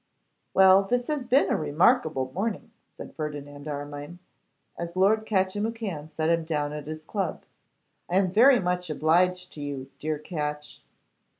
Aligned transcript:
'Well, 0.55 0.81
this 0.81 1.05
has 1.09 1.25
been 1.25 1.51
a 1.51 1.55
remarkable 1.55 2.31
morning,' 2.33 2.71
said 2.97 3.13
Ferdinand 3.13 3.67
Armine, 3.67 4.17
as 4.75 4.95
Lord 4.95 5.27
Catchimwhocan 5.27 6.09
set 6.09 6.31
him 6.31 6.43
down 6.43 6.73
at 6.73 6.87
his 6.87 7.03
club. 7.03 7.45
'I 8.09 8.17
am 8.17 8.31
very 8.31 8.59
much 8.59 8.89
obliged 8.89 9.53
to 9.53 9.61
you, 9.61 9.91
dear 9.99 10.17
Catch! 10.17 10.81